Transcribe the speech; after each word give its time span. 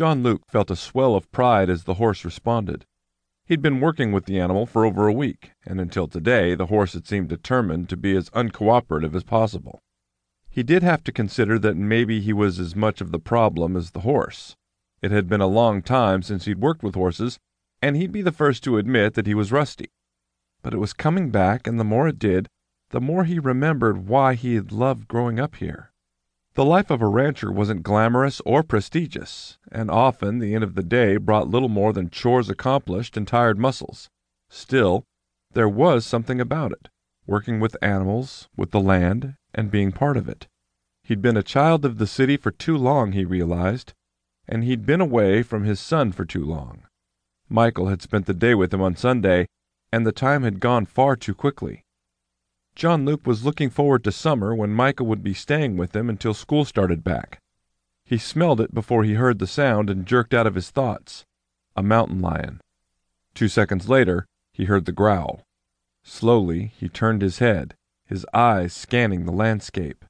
John 0.00 0.22
Luke 0.22 0.40
felt 0.48 0.70
a 0.70 0.76
swell 0.76 1.14
of 1.14 1.30
pride 1.30 1.68
as 1.68 1.84
the 1.84 1.96
horse 2.00 2.24
responded. 2.24 2.86
He'd 3.44 3.60
been 3.60 3.80
working 3.80 4.12
with 4.12 4.24
the 4.24 4.40
animal 4.40 4.64
for 4.64 4.86
over 4.86 5.06
a 5.06 5.12
week, 5.12 5.52
and 5.66 5.78
until 5.78 6.08
today 6.08 6.54
the 6.54 6.68
horse 6.68 6.94
had 6.94 7.06
seemed 7.06 7.28
determined 7.28 7.90
to 7.90 7.98
be 7.98 8.16
as 8.16 8.30
uncooperative 8.30 9.14
as 9.14 9.24
possible. 9.24 9.82
He 10.48 10.62
did 10.62 10.82
have 10.82 11.04
to 11.04 11.12
consider 11.12 11.58
that 11.58 11.76
maybe 11.76 12.18
he 12.18 12.32
was 12.32 12.58
as 12.58 12.74
much 12.74 13.02
of 13.02 13.12
the 13.12 13.18
problem 13.18 13.76
as 13.76 13.90
the 13.90 14.00
horse. 14.00 14.56
It 15.02 15.10
had 15.10 15.28
been 15.28 15.42
a 15.42 15.46
long 15.46 15.82
time 15.82 16.22
since 16.22 16.46
he'd 16.46 16.62
worked 16.62 16.82
with 16.82 16.94
horses, 16.94 17.38
and 17.82 17.94
he'd 17.94 18.10
be 18.10 18.22
the 18.22 18.32
first 18.32 18.64
to 18.64 18.78
admit 18.78 19.12
that 19.12 19.26
he 19.26 19.34
was 19.34 19.52
rusty. 19.52 19.90
But 20.62 20.72
it 20.72 20.78
was 20.78 20.94
coming 20.94 21.28
back, 21.28 21.66
and 21.66 21.78
the 21.78 21.84
more 21.84 22.08
it 22.08 22.18
did, 22.18 22.48
the 22.88 23.02
more 23.02 23.24
he 23.24 23.38
remembered 23.38 24.08
why 24.08 24.32
he 24.32 24.54
had 24.54 24.72
loved 24.72 25.08
growing 25.08 25.38
up 25.38 25.56
here. 25.56 25.92
The 26.60 26.66
life 26.66 26.90
of 26.90 27.00
a 27.00 27.08
rancher 27.08 27.50
wasn't 27.50 27.82
glamorous 27.82 28.42
or 28.44 28.62
prestigious, 28.62 29.56
and 29.72 29.90
often 29.90 30.40
the 30.40 30.54
end 30.54 30.62
of 30.62 30.74
the 30.74 30.82
day 30.82 31.16
brought 31.16 31.48
little 31.48 31.70
more 31.70 31.94
than 31.94 32.10
chores 32.10 32.50
accomplished 32.50 33.16
and 33.16 33.26
tired 33.26 33.58
muscles. 33.58 34.10
Still, 34.50 35.04
there 35.54 35.70
was 35.70 36.04
something 36.04 36.38
about 36.38 36.72
it 36.72 36.90
working 37.26 37.60
with 37.60 37.78
animals, 37.80 38.50
with 38.58 38.72
the 38.72 38.80
land, 38.80 39.36
and 39.54 39.70
being 39.70 39.90
part 39.90 40.18
of 40.18 40.28
it. 40.28 40.48
He'd 41.02 41.22
been 41.22 41.38
a 41.38 41.42
child 41.42 41.86
of 41.86 41.96
the 41.96 42.06
city 42.06 42.36
for 42.36 42.50
too 42.50 42.76
long, 42.76 43.12
he 43.12 43.24
realized, 43.24 43.94
and 44.46 44.62
he'd 44.62 44.84
been 44.84 45.00
away 45.00 45.42
from 45.42 45.64
his 45.64 45.80
son 45.80 46.12
for 46.12 46.26
too 46.26 46.44
long. 46.44 46.82
Michael 47.48 47.88
had 47.88 48.02
spent 48.02 48.26
the 48.26 48.34
day 48.34 48.54
with 48.54 48.74
him 48.74 48.82
on 48.82 48.96
Sunday, 48.96 49.46
and 49.90 50.06
the 50.06 50.12
time 50.12 50.42
had 50.42 50.60
gone 50.60 50.84
far 50.84 51.16
too 51.16 51.34
quickly. 51.34 51.84
John 52.74 53.04
Luke 53.04 53.26
was 53.26 53.44
looking 53.44 53.70
forward 53.70 54.04
to 54.04 54.12
summer 54.12 54.54
when 54.54 54.70
Michael 54.70 55.06
would 55.06 55.22
be 55.22 55.34
staying 55.34 55.76
with 55.76 55.94
him 55.94 56.08
until 56.08 56.34
school 56.34 56.64
started 56.64 57.04
back. 57.04 57.38
He 58.04 58.18
smelled 58.18 58.60
it 58.60 58.74
before 58.74 59.04
he 59.04 59.14
heard 59.14 59.38
the 59.38 59.46
sound 59.46 59.90
and 59.90 60.06
jerked 60.06 60.34
out 60.34 60.46
of 60.46 60.54
his 60.54 60.70
thoughts. 60.70 61.24
A 61.76 61.82
mountain 61.82 62.20
lion. 62.20 62.60
Two 63.34 63.48
seconds 63.48 63.88
later, 63.88 64.26
he 64.52 64.64
heard 64.64 64.84
the 64.84 64.92
growl. 64.92 65.42
Slowly, 66.02 66.72
he 66.76 66.88
turned 66.88 67.22
his 67.22 67.38
head, 67.38 67.74
his 68.06 68.26
eyes 68.34 68.72
scanning 68.72 69.24
the 69.24 69.32
landscape. 69.32 70.04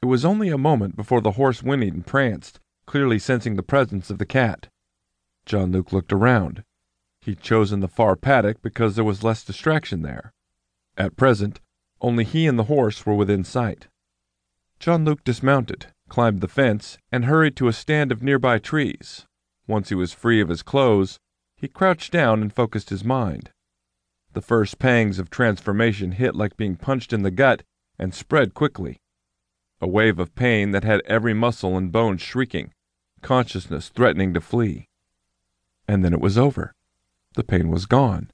It 0.00 0.06
was 0.06 0.24
only 0.24 0.48
a 0.48 0.58
moment 0.58 0.96
before 0.96 1.20
the 1.20 1.32
horse 1.32 1.62
whinnied 1.62 1.94
and 1.94 2.06
pranced, 2.06 2.58
clearly 2.86 3.18
sensing 3.18 3.56
the 3.56 3.62
presence 3.62 4.10
of 4.10 4.18
the 4.18 4.26
cat. 4.26 4.68
John 5.46 5.72
Luke 5.72 5.92
looked 5.92 6.12
around. 6.12 6.64
He'd 7.20 7.40
chosen 7.40 7.80
the 7.80 7.88
far 7.88 8.16
paddock 8.16 8.62
because 8.62 8.94
there 8.94 9.04
was 9.04 9.22
less 9.22 9.44
distraction 9.44 10.02
there. 10.02 10.32
At 10.96 11.16
present, 11.16 11.60
only 12.00 12.24
he 12.24 12.46
and 12.46 12.58
the 12.58 12.64
horse 12.64 13.06
were 13.06 13.14
within 13.14 13.44
sight. 13.44 13.88
John 14.78 15.04
Luke 15.04 15.24
dismounted, 15.24 15.86
climbed 16.08 16.40
the 16.40 16.48
fence, 16.48 16.98
and 17.10 17.24
hurried 17.24 17.56
to 17.56 17.68
a 17.68 17.72
stand 17.72 18.12
of 18.12 18.22
nearby 18.22 18.58
trees. 18.58 19.26
Once 19.66 19.88
he 19.88 19.94
was 19.94 20.12
free 20.12 20.40
of 20.40 20.48
his 20.48 20.62
clothes, 20.62 21.18
he 21.56 21.68
crouched 21.68 22.12
down 22.12 22.42
and 22.42 22.52
focused 22.52 22.90
his 22.90 23.04
mind. 23.04 23.50
The 24.32 24.42
first 24.42 24.78
pangs 24.78 25.18
of 25.18 25.30
transformation 25.30 26.12
hit 26.12 26.34
like 26.34 26.56
being 26.56 26.76
punched 26.76 27.12
in 27.12 27.22
the 27.22 27.30
gut 27.30 27.62
and 27.98 28.12
spread 28.12 28.54
quickly. 28.54 28.98
A 29.80 29.86
wave 29.86 30.18
of 30.18 30.34
pain 30.34 30.72
that 30.72 30.84
had 30.84 31.02
every 31.06 31.34
muscle 31.34 31.76
and 31.76 31.92
bone 31.92 32.18
shrieking, 32.18 32.72
consciousness 33.20 33.88
threatening 33.88 34.34
to 34.34 34.40
flee. 34.40 34.88
And 35.86 36.04
then 36.04 36.12
it 36.12 36.20
was 36.20 36.36
over. 36.36 36.74
The 37.34 37.44
pain 37.44 37.68
was 37.68 37.86
gone. 37.86 38.30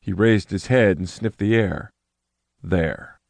He 0.00 0.12
raised 0.12 0.50
his 0.50 0.66
head 0.66 0.98
and 0.98 1.08
sniffed 1.08 1.38
the 1.38 1.54
air. 1.54 1.92
There. 2.62 3.20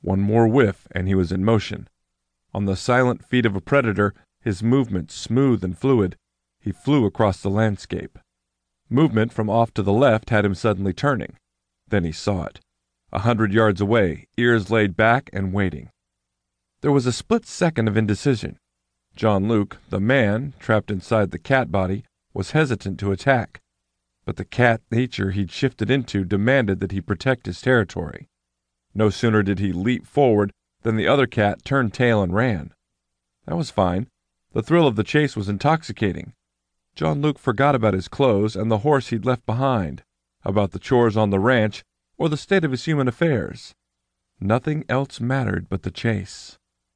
One 0.00 0.20
more 0.20 0.46
whiff 0.46 0.86
and 0.90 1.08
he 1.08 1.14
was 1.14 1.32
in 1.32 1.44
motion. 1.44 1.88
On 2.54 2.64
the 2.64 2.76
silent 2.76 3.24
feet 3.24 3.46
of 3.46 3.56
a 3.56 3.60
predator, 3.60 4.14
his 4.40 4.62
movement 4.62 5.10
smooth 5.10 5.64
and 5.64 5.76
fluid, 5.76 6.16
he 6.60 6.72
flew 6.72 7.04
across 7.04 7.40
the 7.40 7.50
landscape. 7.50 8.18
Movement 8.88 9.32
from 9.32 9.50
off 9.50 9.74
to 9.74 9.82
the 9.82 9.92
left 9.92 10.30
had 10.30 10.44
him 10.44 10.54
suddenly 10.54 10.92
turning. 10.92 11.36
Then 11.88 12.04
he 12.04 12.12
saw 12.12 12.44
it. 12.44 12.60
A 13.12 13.20
hundred 13.20 13.52
yards 13.52 13.80
away, 13.80 14.26
ears 14.36 14.70
laid 14.70 14.96
back 14.96 15.30
and 15.32 15.52
waiting. 15.52 15.90
There 16.80 16.92
was 16.92 17.06
a 17.06 17.12
split 17.12 17.46
second 17.46 17.88
of 17.88 17.96
indecision. 17.96 18.58
John 19.14 19.48
Luke, 19.48 19.78
the 19.90 20.00
man, 20.00 20.54
trapped 20.58 20.90
inside 20.90 21.30
the 21.30 21.38
cat 21.38 21.72
body, 21.72 22.04
was 22.34 22.50
hesitant 22.50 23.00
to 23.00 23.12
attack. 23.12 23.60
But 24.26 24.36
the 24.36 24.44
cat 24.44 24.82
nature 24.90 25.30
he'd 25.30 25.50
shifted 25.50 25.90
into 25.90 26.24
demanded 26.24 26.80
that 26.80 26.92
he 26.92 27.00
protect 27.00 27.46
his 27.46 27.62
territory. 27.62 28.28
No 28.92 29.08
sooner 29.08 29.42
did 29.42 29.60
he 29.60 29.72
leap 29.72 30.04
forward 30.04 30.52
than 30.82 30.96
the 30.96 31.06
other 31.06 31.26
cat 31.26 31.64
turned 31.64 31.94
tail 31.94 32.22
and 32.22 32.34
ran. 32.34 32.74
That 33.46 33.56
was 33.56 33.70
fine. 33.70 34.08
The 34.52 34.62
thrill 34.62 34.86
of 34.86 34.96
the 34.96 35.04
chase 35.04 35.36
was 35.36 35.48
intoxicating. 35.48 36.34
John 36.96 37.20
Luke 37.20 37.38
forgot 37.38 37.74
about 37.74 37.94
his 37.94 38.08
clothes 38.08 38.56
and 38.56 38.70
the 38.70 38.78
horse 38.78 39.08
he'd 39.08 39.24
left 39.24 39.46
behind, 39.46 40.02
about 40.44 40.72
the 40.72 40.78
chores 40.78 41.16
on 41.16 41.30
the 41.30 41.38
ranch, 41.38 41.84
or 42.18 42.28
the 42.28 42.36
state 42.36 42.64
of 42.64 42.70
his 42.70 42.84
human 42.84 43.06
affairs. 43.06 43.74
Nothing 44.40 44.84
else 44.88 45.20
mattered 45.20 45.68
but 45.68 45.82
the 45.82 45.90
chase. 45.90 46.58